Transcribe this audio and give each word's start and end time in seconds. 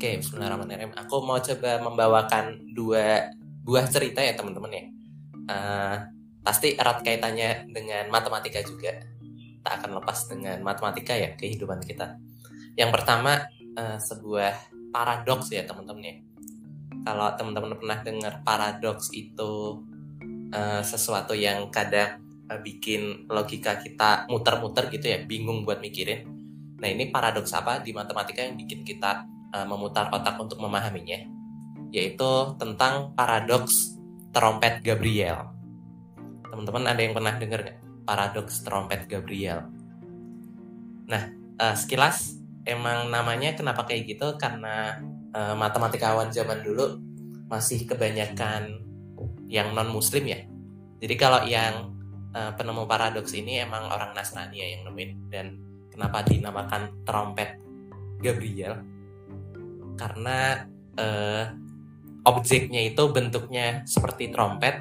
Oke, 0.00 0.20
Bismillahirrahmanirrahim. 0.20 0.92
Aku 0.92 1.24
mau 1.24 1.40
coba 1.40 1.80
membawakan 1.80 2.72
dua 2.76 3.32
buah 3.64 3.88
cerita 3.88 4.20
ya 4.20 4.36
teman-teman 4.36 4.72
ya. 4.72 4.84
Uh, 5.48 5.96
pasti 6.44 6.76
erat 6.76 7.00
kaitannya 7.00 7.68
dengan 7.72 8.08
matematika 8.12 8.60
juga. 8.60 8.96
Tak 9.64 9.80
akan 9.80 10.00
lepas 10.00 10.28
dengan 10.28 10.60
matematika 10.60 11.16
ya 11.16 11.32
kehidupan 11.32 11.80
kita. 11.84 12.20
Yang 12.76 12.96
pertama 12.96 13.44
uh, 13.76 13.96
sebuah 13.96 14.52
paradoks 14.92 15.52
ya 15.52 15.64
teman-teman 15.64 16.04
ya. 16.04 16.16
Kalau 17.04 17.28
teman-teman 17.40 17.76
pernah 17.80 17.98
dengar 18.04 18.34
paradoks 18.44 19.08
itu 19.16 19.84
uh, 20.52 20.84
sesuatu 20.84 21.32
yang 21.32 21.72
kadang 21.72 22.29
bikin 22.58 23.30
logika 23.30 23.78
kita 23.78 24.26
muter-muter 24.26 24.90
gitu 24.90 25.06
ya, 25.06 25.22
bingung 25.22 25.62
buat 25.62 25.78
mikirin. 25.78 26.26
Nah 26.82 26.88
ini 26.90 27.14
paradoks 27.14 27.54
apa 27.54 27.78
di 27.78 27.94
matematika 27.94 28.42
yang 28.42 28.58
bikin 28.58 28.82
kita 28.82 29.22
uh, 29.54 29.66
memutar 29.70 30.10
otak 30.10 30.34
untuk 30.42 30.58
memahaminya, 30.58 31.22
yaitu 31.94 32.30
tentang 32.58 33.14
paradoks 33.14 34.00
trompet 34.34 34.82
Gabriel. 34.82 35.54
Teman-teman 36.50 36.90
ada 36.90 37.00
yang 37.00 37.14
pernah 37.14 37.34
dengar 37.38 37.60
nggak 37.62 37.78
paradoks 38.02 38.66
trompet 38.66 39.06
Gabriel? 39.06 39.70
Nah, 41.06 41.22
uh, 41.62 41.74
sekilas 41.78 42.34
emang 42.66 43.10
namanya 43.12 43.54
kenapa 43.54 43.86
kayak 43.86 44.16
gitu 44.16 44.34
karena 44.38 44.98
uh, 45.34 45.54
matematikawan 45.54 46.34
zaman 46.34 46.62
dulu 46.64 46.98
masih 47.50 47.86
kebanyakan 47.86 48.82
yang 49.50 49.74
non 49.74 49.90
Muslim 49.90 50.26
ya. 50.30 50.40
Jadi 51.02 51.14
kalau 51.18 51.42
yang 51.44 51.99
uh, 52.34 52.52
penemu 52.54 52.84
paradoks 52.86 53.32
ini 53.34 53.62
emang 53.62 53.90
orang 53.90 54.14
Nasrani 54.14 54.56
ya 54.58 54.66
yang 54.78 54.82
nemuin 54.88 55.10
dan 55.30 55.46
kenapa 55.90 56.22
dinamakan 56.26 57.04
trompet 57.04 57.58
Gabriel? 58.20 58.80
karena 60.00 60.64
uh, 60.96 61.44
objeknya 62.24 62.80
itu 62.88 63.12
bentuknya 63.12 63.84
seperti 63.84 64.32
trompet 64.32 64.80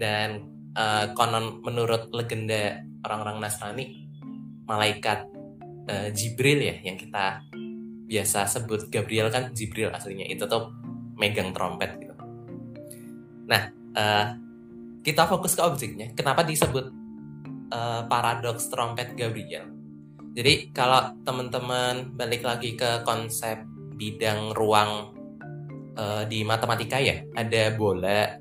dan 0.00 0.48
uh, 0.72 1.12
konon 1.12 1.60
menurut 1.60 2.08
legenda 2.16 2.80
orang-orang 3.04 3.44
Nasrani 3.44 4.08
malaikat 4.64 5.28
uh, 5.92 6.08
Jibril 6.16 6.64
ya 6.64 6.80
yang 6.80 6.96
kita 6.96 7.44
biasa 8.08 8.48
sebut 8.48 8.88
Gabriel 8.88 9.28
kan 9.28 9.52
Jibril 9.52 9.92
aslinya 9.92 10.24
itu 10.24 10.48
tuh 10.48 10.72
megang 11.20 11.52
trompet 11.52 12.00
gitu. 12.00 12.16
Nah 13.44 13.68
uh, 13.92 14.26
kita 15.08 15.24
fokus 15.24 15.56
ke 15.56 15.64
objeknya. 15.64 16.12
Kenapa 16.12 16.44
disebut 16.44 16.92
uh, 17.72 18.04
paradoks 18.12 18.68
trompet 18.68 19.16
Gabriel? 19.16 19.72
Jadi 20.36 20.68
kalau 20.76 21.16
teman-teman 21.24 22.12
balik 22.12 22.44
lagi 22.44 22.76
ke 22.76 23.00
konsep 23.08 23.64
bidang 23.96 24.52
ruang 24.52 25.18
uh, 25.98 26.22
di 26.28 26.46
matematika 26.46 27.02
ya 27.02 27.26
ada 27.34 27.74
bola 27.74 28.38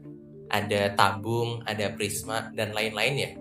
ada 0.47 0.93
tabung 0.93 1.65
ada 1.65 1.91
prisma 1.97 2.53
dan 2.53 2.71
lain-lain 2.71 3.15
ya 3.17 3.31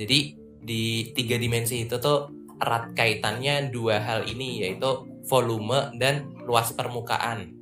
jadi 0.00 0.18
di 0.64 1.12
tiga 1.12 1.36
dimensi 1.36 1.84
itu 1.84 2.00
tuh 2.00 2.32
erat 2.58 2.96
kaitannya 2.96 3.68
dua 3.68 4.00
hal 4.00 4.26
ini 4.26 4.64
yaitu 4.64 5.06
volume 5.28 5.92
dan 6.00 6.32
luas 6.48 6.72
permukaan 6.72 7.52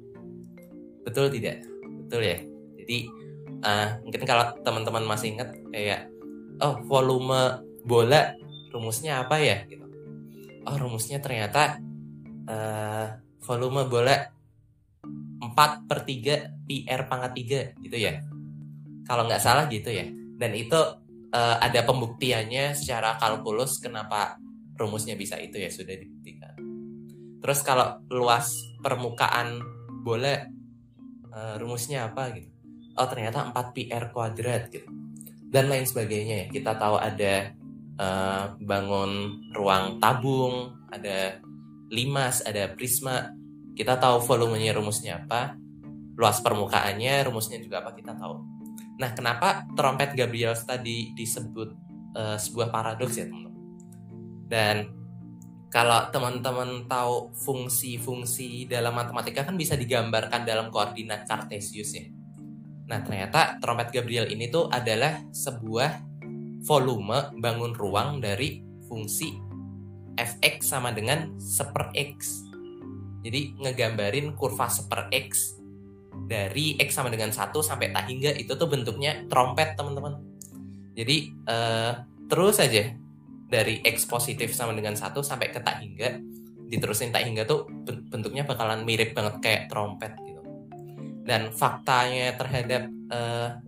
betul 1.03 1.29
tidak 1.29 1.61
betul 2.07 2.23
ya 2.23 2.39
jadi 2.79 2.99
uh, 3.63 3.89
mungkin 4.05 4.23
kalau 4.27 4.55
teman-teman 4.63 5.05
masih 5.07 5.35
ingat 5.35 5.55
kayak 5.71 6.11
oh 6.63 6.83
volume 6.87 7.63
bola 7.87 8.35
rumusnya 8.71 9.25
apa 9.25 9.41
ya? 9.41 9.65
Gitu. 9.67 9.87
Oh 10.69 10.77
rumusnya 10.77 11.19
ternyata 11.23 11.81
uh, 12.47 13.07
volume 13.43 13.89
bola 13.89 14.15
4 15.39 15.89
per 15.89 15.99
3 16.05 16.69
PR 16.69 17.01
pangkat 17.09 17.33
3 17.79 17.85
gitu 17.87 17.97
ya. 17.97 18.21
Kalau 19.09 19.25
nggak 19.25 19.43
salah 19.43 19.65
gitu 19.71 19.89
ya. 19.89 20.05
Dan 20.39 20.53
itu 20.55 20.77
uh, 21.33 21.57
ada 21.59 21.81
pembuktiannya 21.83 22.77
secara 22.77 23.17
kalkulus 23.17 23.81
kenapa 23.81 24.37
rumusnya 24.79 25.19
bisa 25.19 25.41
itu 25.41 25.59
ya 25.59 25.73
sudah 25.73 25.97
dibuktikan. 25.97 26.55
Terus 27.39 27.63
kalau 27.65 28.03
luas 28.13 28.53
permukaan 28.83 29.59
bola 30.05 30.47
uh, 31.33 31.55
rumusnya 31.59 32.13
apa 32.13 32.31
gitu 32.37 32.58
oh 32.99 33.09
ternyata 33.09 33.49
4 33.55 33.75
PR 33.75 34.05
kuadrat 34.11 34.69
gitu 34.75 34.91
dan 35.49 35.71
lain 35.71 35.87
sebagainya 35.87 36.35
ya 36.45 36.47
kita 36.51 36.77
tahu 36.77 37.01
ada 37.01 37.55
uh, 37.97 38.59
bangun 38.61 39.41
ruang 39.55 40.03
tabung 40.03 40.79
ada 40.89 41.41
limas, 41.93 42.45
ada 42.45 42.73
prisma. 42.73 43.33
Kita 43.77 43.97
tahu 43.97 44.19
volumenya 44.25 44.75
rumusnya 44.75 45.23
apa, 45.23 45.55
luas 46.19 46.43
permukaannya 46.43 47.31
rumusnya 47.31 47.63
juga 47.63 47.85
apa 47.85 47.95
kita 47.95 48.17
tahu. 48.19 48.43
Nah, 48.99 49.15
kenapa 49.15 49.63
trompet 49.79 50.19
Gabriel 50.19 50.59
tadi 50.59 51.15
disebut 51.15 51.71
uh, 52.19 52.35
sebuah 52.35 52.75
paradoks 52.75 53.15
ya, 53.15 53.31
teman-teman? 53.31 53.55
Dan 54.51 54.77
kalau 55.71 56.11
teman-teman 56.11 56.91
tahu 56.91 57.31
fungsi-fungsi 57.39 58.67
dalam 58.67 58.97
matematika 58.99 59.47
kan 59.47 59.55
bisa 59.55 59.79
digambarkan 59.79 60.43
dalam 60.43 60.75
koordinat 60.75 61.23
Cartesius 61.31 61.95
ya. 61.95 62.11
Nah, 62.89 63.05
ternyata 63.05 63.61
trompet 63.61 63.93
Gabriel 63.93 64.33
ini 64.33 64.49
tuh 64.49 64.73
adalah 64.73 65.21
sebuah 65.29 66.09
volume 66.65 67.37
bangun 67.39 67.73
ruang 67.77 68.19
dari 68.19 68.65
fungsi 68.89 69.49
fx 70.19 70.75
sama 70.75 70.91
dengan 70.91 71.39
seper 71.39 71.95
x. 71.95 72.43
Jadi 73.23 73.55
ngegambarin 73.61 74.35
kurva 74.35 74.67
seper 74.67 75.13
x 75.15 75.55
dari 76.27 76.75
x 76.81 76.99
sama 76.99 77.13
dengan 77.13 77.31
1 77.31 77.55
sampai 77.55 77.95
tak 77.95 78.11
hingga 78.11 78.35
itu 78.35 78.51
tuh 78.59 78.67
bentuknya 78.67 79.23
trompet 79.31 79.79
teman-teman. 79.79 80.19
Jadi 80.99 81.31
uh, 81.47 82.03
terus 82.27 82.59
aja 82.59 82.91
dari 83.49 83.79
x 83.87 84.05
positif 84.05 84.51
sama 84.53 84.75
dengan 84.75 84.99
1 84.99 85.15
sampai 85.23 85.49
ke 85.55 85.63
tak 85.63 85.79
hingga 85.81 86.19
diterusin 86.69 87.15
tak 87.15 87.25
hingga 87.25 87.49
tuh 87.49 87.65
bentuknya 87.87 88.45
bakalan 88.45 88.85
mirip 88.85 89.15
banget 89.15 89.41
kayak 89.41 89.63
trompet 89.71 90.13
gitu. 90.27 90.38
Dan 91.29 91.53
faktanya 91.53 92.33
terhadap 92.41 92.89
uh, 93.13 93.61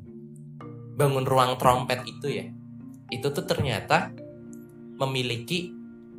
bangun 0.96 1.28
ruang 1.28 1.60
trompet 1.60 2.08
itu 2.08 2.40
ya, 2.40 2.48
itu 3.12 3.28
tuh 3.28 3.44
ternyata 3.44 4.16
memiliki 4.96 5.68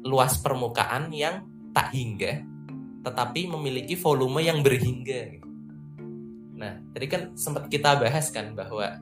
luas 0.06 0.38
permukaan 0.38 1.10
yang 1.10 1.42
tak 1.74 1.98
hingga, 1.98 2.46
tetapi 3.02 3.50
memiliki 3.50 3.98
volume 3.98 4.46
yang 4.46 4.62
berhingga. 4.62 5.42
Nah, 6.62 6.78
tadi 6.94 7.06
kan 7.10 7.34
sempat 7.34 7.74
kita 7.74 7.98
bahas 7.98 8.30
kan 8.30 8.54
bahwa 8.54 9.02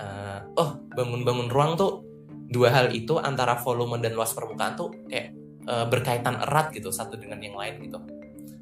uh, 0.00 0.40
oh 0.56 0.70
bangun-bangun 0.96 1.52
ruang 1.52 1.76
tuh 1.76 2.00
dua 2.48 2.72
hal 2.72 2.96
itu 2.96 3.20
antara 3.20 3.60
volume 3.60 4.00
dan 4.00 4.16
luas 4.16 4.32
permukaan 4.32 4.72
tuh 4.72 4.88
kayak 5.04 5.36
uh, 5.68 5.84
berkaitan 5.84 6.40
erat 6.40 6.72
gitu 6.72 6.88
satu 6.88 7.20
dengan 7.20 7.44
yang 7.44 7.60
lain 7.60 7.76
gitu. 7.84 8.00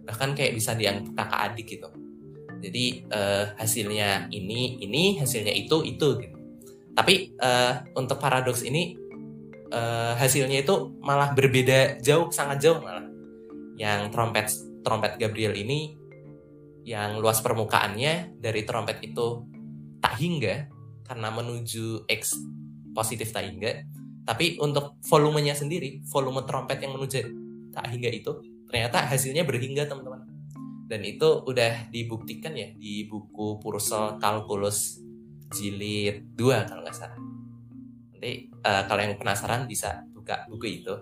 Bahkan 0.02 0.34
kayak 0.34 0.58
bisa 0.58 0.74
dianggap 0.74 1.14
kakak 1.14 1.40
adik 1.54 1.66
gitu. 1.78 2.05
Jadi 2.60 3.06
uh, 3.12 3.52
hasilnya 3.56 4.32
ini 4.32 4.80
ini 4.80 5.20
hasilnya 5.20 5.52
itu 5.52 5.84
itu 5.84 6.08
gitu. 6.20 6.36
Tapi 6.96 7.36
uh, 7.36 7.84
untuk 7.96 8.16
paradoks 8.16 8.64
ini 8.64 8.96
uh, 9.72 10.14
hasilnya 10.16 10.62
itu 10.62 10.96
malah 11.02 11.32
berbeda 11.34 12.00
jauh 12.00 12.30
sangat 12.30 12.62
jauh 12.62 12.78
malah 12.80 13.06
yang 13.76 14.08
trompet 14.08 14.52
trompet 14.80 15.20
Gabriel 15.20 15.52
ini 15.52 15.94
yang 16.86 17.18
luas 17.18 17.42
permukaannya 17.42 18.38
dari 18.38 18.62
trompet 18.62 19.02
itu 19.02 19.42
tak 19.98 20.16
hingga 20.22 20.70
karena 21.02 21.28
menuju 21.34 22.06
X 22.06 22.38
positif 22.94 23.34
tak 23.34 23.50
hingga 23.50 23.82
tapi 24.26 24.58
untuk 24.58 24.98
volumenya 25.06 25.54
sendiri 25.54 26.02
volume 26.06 26.46
trompet 26.46 26.82
yang 26.82 26.94
menuju 26.94 27.20
tak 27.74 27.86
hingga 27.90 28.10
itu 28.10 28.32
ternyata 28.70 29.02
hasilnya 29.06 29.42
berhingga 29.42 29.86
teman-teman 29.86 30.24
dan 30.86 31.02
itu 31.02 31.42
udah 31.42 31.90
dibuktikan 31.90 32.54
ya 32.54 32.70
di 32.78 33.10
buku 33.10 33.58
Purcell 33.58 34.22
Calculus 34.22 35.02
jilid 35.50 36.34
2 36.38 36.70
kalau 36.70 36.82
nggak 36.82 36.94
salah 36.94 37.18
Nanti 38.16 38.48
uh, 38.48 38.82
kalau 38.88 39.00
yang 39.04 39.20
penasaran 39.20 39.68
bisa 39.68 40.00
buka 40.08 40.48
buku 40.48 40.80
itu. 40.80 40.94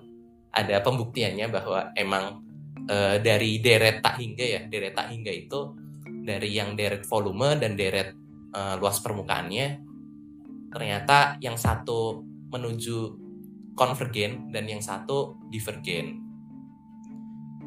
Ada 0.50 0.82
pembuktiannya 0.82 1.46
bahwa 1.46 1.94
emang 1.94 2.42
uh, 2.90 3.22
dari 3.22 3.62
deret 3.62 4.02
tak 4.02 4.18
hingga 4.18 4.42
ya, 4.42 4.60
deret 4.66 4.98
tak 4.98 5.14
hingga 5.14 5.30
itu 5.30 5.78
dari 6.26 6.50
yang 6.58 6.74
deret 6.74 7.06
volume 7.06 7.54
dan 7.54 7.78
deret 7.78 8.10
uh, 8.50 8.74
luas 8.82 8.98
permukaannya 8.98 9.86
ternyata 10.74 11.38
yang 11.38 11.54
satu 11.54 12.18
menuju 12.50 12.98
konvergen 13.78 14.50
dan 14.50 14.66
yang 14.66 14.82
satu 14.82 15.38
divergen. 15.54 16.18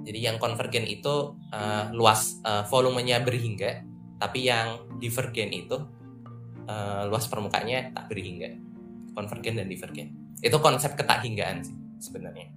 Jadi 0.07 0.23
yang 0.23 0.39
konvergen 0.39 0.87
itu 0.87 1.35
uh, 1.51 1.91
luas 1.91 2.39
uh, 2.47 2.63
volumenya 2.71 3.19
berhingga, 3.19 3.83
tapi 4.23 4.47
yang 4.47 4.87
divergen 5.03 5.51
itu 5.51 5.75
uh, 6.71 7.03
luas 7.11 7.27
permukaannya 7.27 7.91
tak 7.91 8.07
berhingga 8.07 8.55
konvergen 9.11 9.59
dan 9.59 9.67
divergen 9.67 10.27
itu 10.41 10.57
konsep 10.61 10.93
ketak 10.93 11.25
hinggaan 11.25 11.65
sih 11.65 11.77
sebenarnya. 11.97 12.53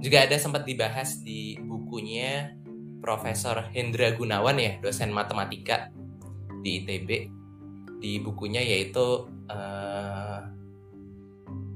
Juga 0.00 0.24
ada 0.24 0.36
sempat 0.40 0.64
dibahas 0.64 1.20
di 1.20 1.60
bukunya 1.60 2.56
Profesor 3.02 3.68
Hendra 3.70 4.14
Gunawan 4.16 4.56
ya, 4.58 4.78
dosen 4.80 5.12
matematika 5.12 5.92
di 6.64 6.82
ITB. 6.82 7.10
Di 8.02 8.18
bukunya 8.18 8.64
yaitu 8.64 9.30
uh, 9.46 10.40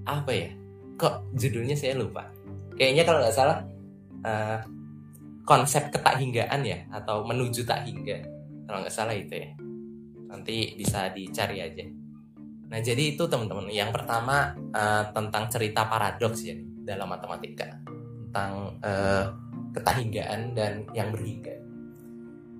apa 0.07 0.33
ya? 0.33 0.51
Kok 0.97 1.37
judulnya 1.37 1.77
saya 1.79 1.95
lupa. 1.95 2.33
Kayaknya 2.75 3.05
kalau 3.05 3.21
nggak 3.23 3.37
salah 3.37 3.59
uh, 4.27 4.59
konsep 5.47 5.95
ketakhinggaan 5.95 6.61
ya 6.67 6.91
atau 6.91 7.23
menuju 7.23 7.63
tak 7.63 7.87
hingga. 7.87 8.19
Kalau 8.67 8.83
nggak 8.83 8.93
salah 8.93 9.15
itu 9.15 9.31
ya. 9.39 9.55
Nanti 10.27 10.75
bisa 10.75 11.09
dicari 11.15 11.63
aja. 11.63 11.87
Nah 12.67 12.83
jadi 12.83 13.15
itu 13.15 13.31
teman-teman 13.31 13.71
yang 13.71 13.95
pertama 13.95 14.59
uh, 14.75 15.07
tentang 15.15 15.47
cerita 15.47 15.87
paradoks 15.87 16.43
ya 16.43 16.59
dalam 16.83 17.07
matematika. 17.07 17.79
Tentang 18.27 18.75
uh, 18.83 19.25
ketahinggaan 19.71 20.59
dan 20.59 20.83
yang 20.91 21.15
berhingga. 21.15 21.55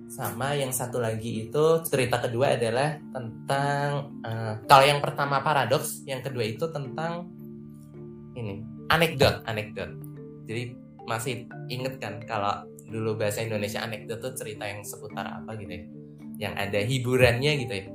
Sama 0.07 0.55
yang 0.55 0.71
satu 0.71 1.03
lagi 1.03 1.51
itu 1.51 1.83
cerita 1.83 2.23
kedua 2.23 2.55
adalah 2.55 2.95
tentang 3.11 4.15
uh, 4.23 4.63
kalau 4.63 4.85
yang 4.87 5.03
pertama 5.03 5.43
paradoks 5.43 6.07
yang 6.07 6.23
kedua 6.23 6.47
itu 6.47 6.63
tentang 6.71 7.27
ini 8.39 8.63
anekdot 8.87 9.43
anekdot. 9.43 9.91
Jadi 10.47 10.71
masih 11.03 11.51
inget 11.67 11.99
kan 11.99 12.23
kalau 12.23 12.63
dulu 12.87 13.19
bahasa 13.19 13.43
Indonesia 13.43 13.83
anekdot 13.83 14.23
tuh 14.23 14.33
cerita 14.33 14.63
yang 14.63 14.81
seputar 14.81 15.27
apa 15.43 15.53
gitu 15.59 15.71
ya. 15.71 15.83
Yang 16.37 16.53
ada 16.55 16.79
hiburannya 16.79 17.51
gitu 17.67 17.73
ya. 17.73 17.85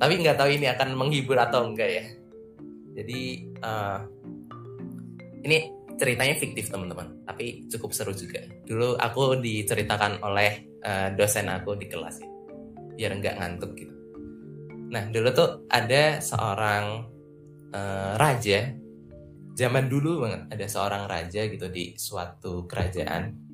Tapi 0.00 0.12
nggak 0.22 0.36
tahu 0.38 0.50
ini 0.56 0.66
akan 0.70 0.88
menghibur 0.96 1.36
atau 1.36 1.66
enggak 1.66 1.90
ya. 1.90 2.04
Jadi 2.96 3.20
uh, 3.60 3.98
ini 5.44 5.58
ceritanya 5.98 6.34
fiktif 6.38 6.72
teman-teman. 6.72 7.26
Tapi 7.28 7.68
cukup 7.68 7.92
seru 7.92 8.14
juga. 8.16 8.40
Dulu 8.64 8.96
aku 8.96 9.36
diceritakan 9.42 10.24
oleh 10.24 10.80
uh, 10.86 11.12
dosen 11.12 11.50
aku 11.50 11.76
di 11.76 11.90
kelas 11.90 12.22
ya. 12.22 12.28
Biar 12.96 13.12
nggak 13.18 13.36
ngantuk 13.36 13.72
gitu. 13.76 13.94
Nah 14.90 15.06
dulu 15.10 15.28
tuh 15.34 15.50
ada 15.68 16.22
seorang 16.22 16.84
uh, 17.74 18.14
raja. 18.16 18.72
Zaman 19.50 19.92
dulu 19.92 20.24
banget 20.24 20.48
ada 20.48 20.66
seorang 20.70 21.04
raja 21.04 21.44
gitu 21.44 21.68
di 21.68 21.92
suatu 21.98 22.64
kerajaan 22.64 23.49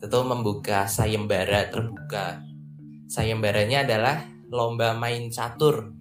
itu 0.00 0.18
membuka 0.24 0.88
sayembara 0.88 1.68
terbuka. 1.68 2.40
Sayembaranya 3.04 3.84
adalah 3.84 4.24
lomba 4.48 4.96
main 4.96 5.28
catur. 5.28 5.92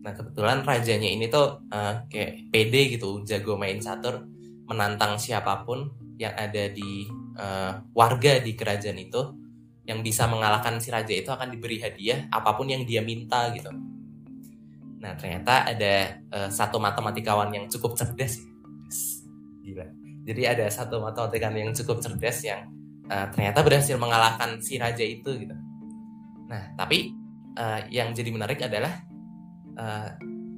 Nah 0.00 0.12
kebetulan 0.16 0.64
rajanya 0.64 1.08
ini 1.12 1.28
tuh 1.28 1.60
uh, 1.68 2.08
kayak 2.08 2.48
pede 2.48 2.96
gitu, 2.96 3.20
jago 3.28 3.60
main 3.60 3.76
catur, 3.76 4.24
menantang 4.64 5.20
siapa 5.20 5.68
pun 5.68 5.92
yang 6.16 6.32
ada 6.32 6.72
di 6.72 7.04
uh, 7.36 7.84
warga 7.92 8.40
di 8.40 8.56
kerajaan 8.56 8.98
itu 8.98 9.20
yang 9.84 10.00
bisa 10.04 10.28
mengalahkan 10.28 10.80
si 10.80 10.92
raja 10.92 11.12
itu 11.12 11.28
akan 11.32 11.48
diberi 11.48 11.80
hadiah 11.80 12.28
apa 12.28 12.56
pun 12.56 12.68
yang 12.68 12.84
dia 12.88 13.04
minta 13.04 13.52
gitu. 13.52 13.68
Nah 14.98 15.12
ternyata 15.20 15.68
ada 15.68 16.16
uh, 16.32 16.48
satu 16.48 16.80
matematikawan 16.80 17.52
yang 17.52 17.68
cukup 17.68 17.92
cerdas, 17.96 18.40
gila. 19.60 19.86
Jadi 20.28 20.42
ada 20.44 20.68
satu 20.68 21.00
matematikawan 21.00 21.56
yang 21.56 21.72
cukup 21.72 22.00
cerdas 22.04 22.44
yang 22.44 22.77
uh, 23.08 23.26
ternyata 23.32 23.64
berhasil 23.64 23.96
mengalahkan 23.96 24.60
si 24.60 24.76
raja 24.76 25.02
itu 25.02 25.28
gitu. 25.34 25.56
Nah, 26.48 26.72
tapi 26.76 27.12
uh, 27.56 27.84
yang 27.92 28.12
jadi 28.12 28.30
menarik 28.32 28.60
adalah 28.64 29.04
uh, 29.76 30.08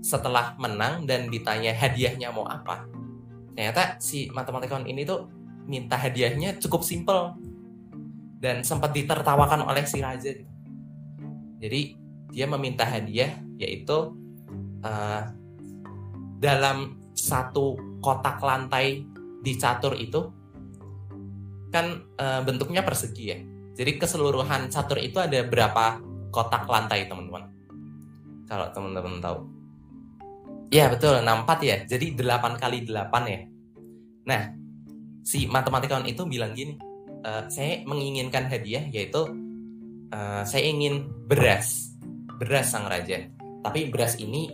setelah 0.01 0.55
menang 0.59 1.05
dan 1.07 1.29
ditanya 1.29 1.75
hadiahnya 1.75 2.31
mau 2.31 2.47
apa, 2.47 2.87
ternyata 3.55 3.99
si 4.01 4.31
matematikawan 4.31 4.87
ini 4.87 5.03
tuh 5.03 5.29
minta 5.67 5.95
hadiahnya 5.95 6.59
cukup 6.59 6.83
simpel 6.83 7.37
dan 8.41 8.65
sempat 8.65 8.97
ditertawakan 8.97 9.69
oleh 9.69 9.85
si 9.85 10.01
raja. 10.01 10.33
Gitu. 10.33 10.49
Jadi 11.61 11.81
dia 12.33 12.47
meminta 12.49 12.89
hadiah 12.89 13.37
yaitu 13.61 14.17
uh, 14.81 15.23
dalam 16.41 16.97
satu 17.13 17.77
kotak 18.01 18.41
lantai 18.41 19.05
di 19.45 19.53
catur 19.61 19.93
itu 19.93 20.40
kan 21.71 22.03
e, 22.19 22.27
bentuknya 22.43 22.83
persegi 22.83 23.25
ya. 23.25 23.39
Jadi 23.79 23.97
keseluruhan 23.97 24.69
catur 24.69 24.99
itu 25.01 25.17
ada 25.23 25.41
berapa 25.47 26.03
kotak 26.35 26.67
lantai 26.67 27.07
teman-teman? 27.07 27.49
Kalau 28.51 28.67
teman-teman 28.75 29.23
tahu. 29.23 29.39
Ya 30.71 30.91
betul, 30.91 31.23
64 31.23 31.63
ya. 31.67 31.77
Jadi 31.87 32.19
8 32.19 32.59
kali 32.59 32.87
8 32.87 32.95
ya. 33.27 33.41
Nah, 34.27 34.43
si 35.23 35.47
matematikawan 35.47 36.07
itu 36.07 36.27
bilang 36.27 36.53
gini, 36.53 36.77
e, 37.23 37.31
saya 37.49 37.87
menginginkan 37.87 38.51
hadiah 38.51 38.85
yaitu 38.91 39.31
e, 40.11 40.19
saya 40.45 40.63
ingin 40.67 41.07
beras, 41.31 41.95
beras 42.37 42.75
sang 42.75 42.91
raja. 42.91 43.31
Tapi 43.63 43.89
beras 43.89 44.19
ini 44.19 44.51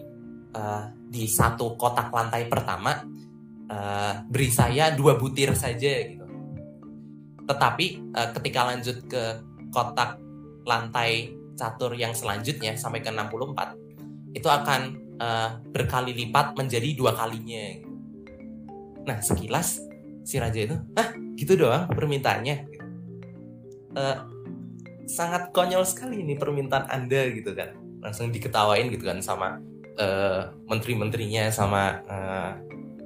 di 1.12 1.28
satu 1.28 1.76
kotak 1.76 2.08
lantai 2.08 2.48
pertama 2.48 2.96
beri 4.24 4.48
saya 4.48 4.88
dua 4.96 5.20
butir 5.20 5.52
saja 5.52 6.08
gitu 6.08 6.25
tetapi 7.46 8.12
uh, 8.12 8.28
ketika 8.34 8.60
lanjut 8.66 8.96
ke 9.06 9.22
kotak 9.70 10.18
lantai 10.66 11.32
catur 11.56 11.94
yang 11.96 12.12
selanjutnya 12.12 12.76
sampai 12.76 13.00
ke 13.00 13.08
64 13.08 14.36
itu 14.36 14.48
akan 14.50 14.80
uh, 15.16 15.50
berkali 15.72 16.12
lipat 16.12 16.52
menjadi 16.58 16.92
dua 16.92 17.16
kalinya. 17.16 17.80
Nah 19.08 19.18
sekilas 19.24 19.80
si 20.26 20.36
raja 20.36 20.60
itu, 20.60 20.76
ah 20.98 21.14
gitu 21.38 21.56
doang 21.56 21.88
permintaannya. 21.88 22.56
Uh, 23.96 24.18
sangat 25.08 25.54
konyol 25.56 25.86
sekali 25.86 26.20
ini 26.20 26.36
permintaan 26.36 26.90
anda 26.90 27.30
gitu 27.32 27.56
kan, 27.56 27.72
langsung 28.04 28.28
diketawain 28.28 28.92
gitu 28.92 29.08
kan 29.08 29.24
sama 29.24 29.62
uh, 29.96 30.52
menteri-menterinya 30.68 31.48
sama 31.48 32.04
uh, 32.04 32.52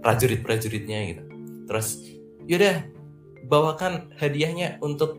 prajurit-prajuritnya 0.02 0.98
gitu. 1.14 1.22
Terus 1.70 2.02
yaudah 2.50 2.82
bawakan 3.46 4.12
hadiahnya 4.16 4.80
untuk 4.82 5.16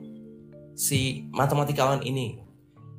si 0.77 1.29
matematikawan 1.33 2.01
ini. 2.06 2.41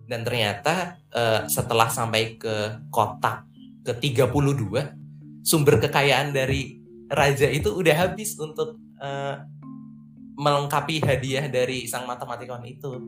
Dan 0.06 0.26
ternyata 0.26 0.98
uh, 1.14 1.46
setelah 1.48 1.88
sampai 1.88 2.36
ke 2.36 2.84
kotak 2.92 3.48
ke 3.82 3.92
32 3.96 5.42
sumber 5.42 5.80
kekayaan 5.82 6.30
dari 6.30 6.78
raja 7.10 7.48
itu 7.48 7.74
udah 7.74 7.96
habis 7.96 8.36
untuk 8.38 8.78
uh, 9.00 9.40
melengkapi 10.36 11.00
hadiah 11.02 11.46
dari 11.48 11.86
sang 11.86 12.04
matematikawan 12.04 12.64
itu. 12.66 12.98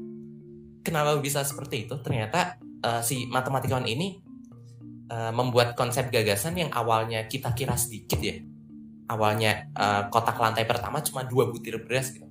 Kenapa 0.84 1.16
bisa 1.20 1.40
seperti 1.44 1.88
itu? 1.88 1.96
Ternyata 2.00 2.60
uh, 2.84 3.00
si 3.00 3.26
matematikawan 3.28 3.88
ini 3.88 4.20
uh, 5.08 5.32
membuat 5.32 5.76
konsep 5.76 6.12
gagasan 6.12 6.56
yang 6.56 6.70
awalnya 6.72 7.24
kita 7.28 7.52
kira 7.56 7.76
sedikit 7.76 8.20
ya 8.20 8.36
awalnya 9.10 9.68
uh, 9.76 10.08
kotak 10.08 10.38
lantai 10.40 10.64
pertama 10.64 11.00
cuma 11.04 11.24
dua 11.24 11.48
butir 11.50 11.80
beras 11.84 12.12
gitu. 12.12 12.26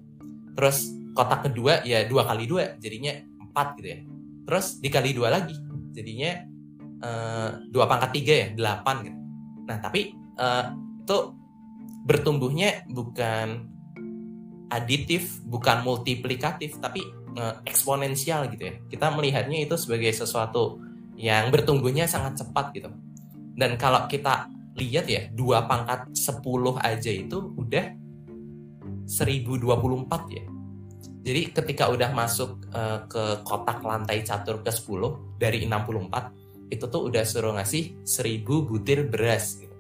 Terus 0.54 0.94
kotak 1.14 1.50
kedua 1.50 1.86
ya 1.86 2.06
dua 2.06 2.26
kali 2.26 2.50
dua 2.50 2.78
jadinya 2.82 3.14
empat 3.50 3.68
gitu 3.82 3.88
ya. 3.88 4.00
Terus 4.50 4.66
dikali 4.82 5.12
dua 5.14 5.30
lagi 5.34 5.56
jadinya 5.94 6.32
uh, 7.02 7.50
dua 7.70 7.86
pangkat 7.86 8.12
tiga 8.18 8.34
ya 8.34 8.48
delapan 8.54 8.96
gitu. 9.06 9.20
Nah 9.70 9.78
tapi 9.82 10.18
uh, 10.42 10.66
itu 11.04 11.18
bertumbuhnya 12.04 12.84
bukan 12.92 13.70
aditif, 14.74 15.40
bukan 15.46 15.86
multiplikatif, 15.86 16.82
tapi 16.82 17.00
eksponensial 17.66 18.46
gitu 18.54 18.64
ya. 18.70 18.74
Kita 18.90 19.10
melihatnya 19.10 19.66
itu 19.66 19.74
sebagai 19.74 20.14
sesuatu 20.14 20.78
yang 21.18 21.50
bertumbuhnya 21.50 22.06
sangat 22.06 22.46
cepat 22.46 22.70
gitu. 22.78 22.94
Dan 23.58 23.74
kalau 23.78 24.06
kita 24.06 24.54
lihat 24.74 25.06
ya 25.06 25.30
dua 25.30 25.70
pangkat 25.70 26.10
10 26.18 26.42
aja 26.82 27.12
itu 27.14 27.38
udah 27.58 27.86
1024 29.06 30.36
ya 30.36 30.44
jadi 31.24 31.42
ketika 31.56 31.88
udah 31.88 32.12
masuk 32.12 32.68
uh, 32.76 33.08
ke 33.08 33.48
kotak 33.48 33.80
lantai 33.80 34.28
catur 34.28 34.60
ke 34.60 34.72
10 34.76 35.40
dari 35.40 35.64
64 35.64 36.44
itu 36.68 36.86
tuh 36.92 37.08
udah 37.08 37.24
suruh 37.24 37.56
ngasih 37.56 38.04
1000 38.04 38.44
butir 38.44 39.08
beras 39.08 39.56
gitu. 39.56 39.72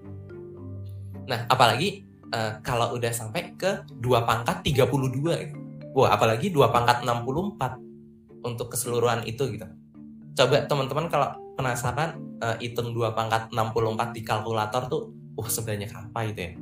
Nah, 1.27 1.43
apalagi 1.51 2.07
uh, 2.31 2.63
kalau 2.63 2.95
udah 2.95 3.12
sampai 3.12 3.59
ke 3.59 3.83
dua 4.00 4.23
pangkat 4.23 4.63
32 4.71 5.19
gitu. 5.19 5.57
Wah, 5.93 6.15
apalagi 6.15 6.47
dua 6.47 6.71
pangkat 6.71 7.03
64 7.03 8.47
untuk 8.47 8.71
keseluruhan 8.71 9.27
itu 9.27 9.51
gitu. 9.51 9.67
Coba 10.33 10.63
teman-teman 10.63 11.12
kalau 11.12 11.42
penasaran 11.53 12.17
uh, 12.41 12.57
hitung 12.57 12.91
dua 12.91 13.13
pangkat 13.13 13.50
64 13.53 14.15
di 14.15 14.22
kalkulator 14.25 14.89
tuh 14.89 15.03
uh 15.38 15.50
sebanyak 15.50 15.89
apa 15.93 16.19
itu 16.27 16.41
ya? 16.41 16.53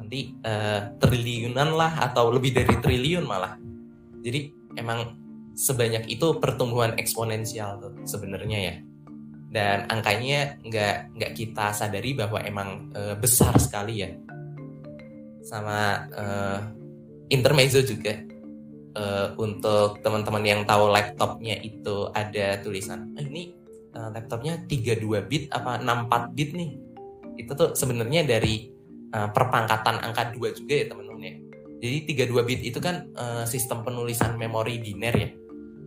Nanti 0.00 0.20
uh, 0.44 0.80
triliunan 0.98 1.74
lah 1.74 1.92
atau 2.10 2.30
lebih 2.30 2.54
dari 2.54 2.74
triliun 2.78 3.24
malah. 3.24 3.58
Jadi 4.24 4.52
emang 4.78 5.18
sebanyak 5.54 6.10
itu 6.10 6.38
pertumbuhan 6.42 6.98
eksponensial 6.98 7.78
tuh 7.78 7.92
sebenarnya 8.06 8.58
ya. 8.58 8.76
Dan 9.54 9.86
angkanya 9.86 10.58
nggak 10.66 11.14
nggak 11.14 11.32
kita 11.38 11.70
sadari 11.70 12.18
bahwa 12.18 12.42
emang 12.42 12.90
uh, 12.94 13.14
besar 13.14 13.54
sekali 13.58 14.02
ya. 14.02 14.10
Sama 15.44 16.08
uh, 16.10 16.58
intermezzo 17.30 17.84
juga 17.84 18.18
uh, 18.98 19.34
untuk 19.38 20.00
teman-teman 20.00 20.44
yang 20.44 20.60
tahu 20.66 20.90
laptopnya 20.90 21.58
itu 21.60 22.10
ada 22.14 22.58
tulisan 22.62 23.14
ah, 23.14 23.22
ini 23.22 23.63
uh, 23.94 24.10
laptopnya 24.12 24.60
32 24.66 25.30
bit 25.30 25.44
apa 25.54 25.80
64 25.80 26.36
bit 26.36 26.50
nih. 26.54 26.70
Itu 27.38 27.54
tuh 27.54 27.74
sebenarnya 27.74 28.26
dari 28.26 28.70
uh, 29.14 29.30
perpangkatan 29.30 30.02
angka 30.02 30.34
2 30.34 30.58
juga 30.58 30.74
ya 30.74 30.86
teman-teman 30.90 31.22
ya. 31.22 31.34
Jadi 31.84 31.96
32 32.30 32.48
bit 32.48 32.60
itu 32.64 32.78
kan 32.82 33.08
uh, 33.14 33.44
sistem 33.46 33.86
penulisan 33.86 34.36
memori 34.36 34.82
biner 34.82 35.14
ya. 35.14 35.30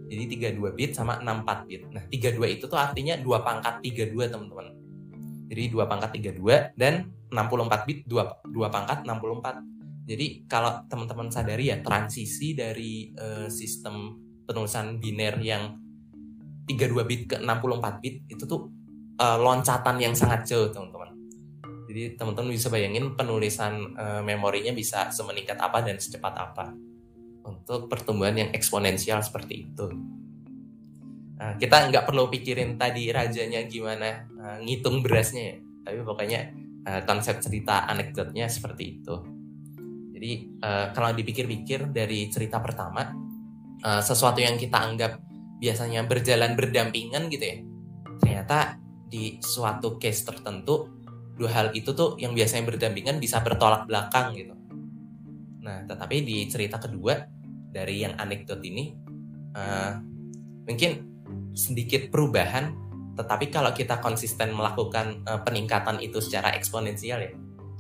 Jadi 0.08 0.24
32 0.56 0.78
bit 0.78 0.92
sama 0.96 1.20
64 1.20 1.68
bit. 1.68 1.82
Nah 1.92 2.04
32 2.08 2.56
itu 2.60 2.66
tuh 2.72 2.80
artinya 2.80 3.20
dua 3.20 3.44
pangkat 3.44 3.84
32 3.84 4.32
teman-teman. 4.32 4.68
Jadi 5.48 5.64
dua 5.72 5.84
pangkat 5.88 6.16
32 6.16 6.76
dan 6.80 7.12
64 7.32 7.88
bit 7.88 8.00
dua 8.08 8.40
dua 8.48 8.72
pangkat 8.72 9.04
64 9.04 9.78
jadi 10.08 10.48
kalau 10.48 10.88
teman-teman 10.88 11.28
sadari 11.28 11.68
ya 11.68 11.84
transisi 11.84 12.56
dari 12.56 13.12
uh, 13.20 13.52
sistem 13.52 14.16
penulisan 14.48 15.04
biner 15.04 15.36
yang 15.44 15.76
32 16.68 17.10
bit 17.10 17.22
ke 17.32 17.36
64 17.40 18.04
bit 18.04 18.16
itu 18.28 18.44
tuh 18.44 18.68
uh, 19.18 19.38
loncatan 19.40 19.98
yang 19.98 20.14
sangat 20.14 20.44
jauh 20.46 20.70
teman-teman. 20.70 21.16
Jadi 21.88 22.20
teman-teman 22.20 22.52
bisa 22.52 22.68
bayangin 22.68 23.16
penulisan 23.16 23.96
uh, 23.96 24.20
memorinya 24.20 24.76
bisa 24.76 25.08
semeningkat 25.08 25.56
apa 25.56 25.80
dan 25.82 25.96
secepat 25.96 26.34
apa 26.36 26.76
untuk 27.48 27.88
pertumbuhan 27.88 28.36
yang 28.36 28.50
eksponensial 28.52 29.24
seperti 29.24 29.72
itu. 29.72 29.88
Nah, 31.38 31.56
kita 31.56 31.88
nggak 31.88 32.04
perlu 32.04 32.28
pikirin 32.28 32.76
tadi 32.76 33.08
rajanya 33.14 33.64
gimana 33.70 34.28
uh, 34.36 34.58
ngitung 34.60 35.00
berasnya 35.00 35.56
ya, 35.56 35.58
tapi 35.88 36.00
pokoknya 36.04 36.40
uh, 36.84 37.02
konsep 37.08 37.40
cerita 37.40 37.88
anekdotnya 37.88 38.52
seperti 38.52 38.84
itu. 39.00 39.16
Jadi 40.18 40.32
uh, 40.66 40.90
kalau 40.92 41.14
dipikir-pikir 41.14 41.94
dari 41.94 42.26
cerita 42.34 42.58
pertama, 42.58 43.06
uh, 43.86 44.02
sesuatu 44.02 44.42
yang 44.42 44.58
kita 44.58 44.82
anggap 44.82 45.27
biasanya 45.58 46.06
berjalan 46.06 46.54
berdampingan 46.54 47.30
gitu 47.30 47.46
ya. 47.46 47.58
Ternyata 48.22 48.78
di 49.08 49.40
suatu 49.40 49.96
case 50.02 50.28
tertentu 50.28 50.90
dua 51.38 51.54
hal 51.54 51.68
itu 51.78 51.94
tuh 51.94 52.18
yang 52.18 52.34
biasanya 52.34 52.66
berdampingan 52.66 53.22
bisa 53.22 53.42
bertolak 53.46 53.86
belakang 53.86 54.34
gitu. 54.34 54.54
Nah 55.62 55.86
tetapi 55.86 56.26
di 56.26 56.50
cerita 56.50 56.82
kedua 56.82 57.14
dari 57.70 58.02
yang 58.02 58.18
anekdot 58.18 58.64
ini 58.66 58.96
uh, 59.54 59.94
mungkin 60.66 60.92
sedikit 61.54 62.10
perubahan 62.10 62.74
tetapi 63.18 63.50
kalau 63.50 63.74
kita 63.74 63.98
konsisten 63.98 64.54
melakukan 64.54 65.26
uh, 65.26 65.42
peningkatan 65.42 65.98
itu 66.02 66.22
secara 66.22 66.54
eksponensial 66.54 67.22
ya 67.22 67.34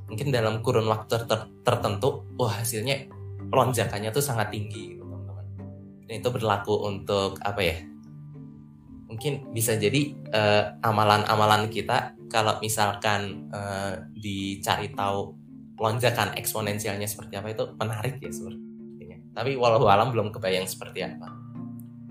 mungkin 0.07 0.33
dalam 0.33 0.65
kurun 0.65 0.87
waktu 0.89 1.27
ter 1.27 1.51
tertentu 1.61 2.25
wah 2.39 2.63
hasilnya 2.63 3.11
lonjakannya 3.53 4.09
tuh 4.09 4.23
sangat 4.23 4.49
tinggi 4.49 4.96
itu 6.15 6.29
berlaku 6.31 6.87
untuk 6.87 7.35
apa 7.43 7.61
ya? 7.61 7.77
Mungkin 9.07 9.51
bisa 9.51 9.75
jadi 9.75 10.15
uh, 10.31 10.63
amalan-amalan 10.83 11.67
kita 11.71 12.15
kalau 12.27 12.59
misalkan 12.59 13.47
uh, 13.51 14.07
dicari 14.15 14.91
tahu 14.91 15.35
lonjakan 15.79 16.35
eksponensialnya 16.35 17.07
seperti 17.07 17.39
apa 17.39 17.51
itu 17.51 17.63
menarik 17.79 18.19
ya 18.19 18.31
sepertinya. 18.31 19.17
Tapi 19.35 19.55
walau 19.55 19.87
alam 19.87 20.11
belum 20.11 20.31
kebayang 20.31 20.67
seperti 20.67 21.07
apa. 21.07 21.27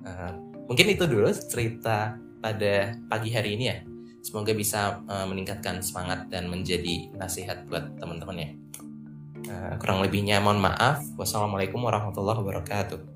Uh, 0.07 0.33
mungkin 0.69 0.87
itu 0.93 1.05
dulu 1.05 1.29
cerita 1.33 2.17
pada 2.41 2.97
pagi 3.09 3.33
hari 3.33 3.57
ini 3.57 3.65
ya. 3.69 3.79
Semoga 4.25 4.51
bisa 4.57 5.05
uh, 5.07 5.27
meningkatkan 5.29 5.85
semangat 5.85 6.27
dan 6.33 6.51
menjadi 6.51 7.13
nasihat 7.15 7.63
buat 7.69 7.95
teman-teman 8.01 8.37
ya. 8.41 8.51
Uh, 9.47 9.75
kurang 9.79 10.03
lebihnya 10.03 10.43
mohon 10.43 10.59
maaf. 10.59 11.05
Wassalamualaikum 11.15 11.79
warahmatullahi 11.79 12.41
wabarakatuh 12.43 13.16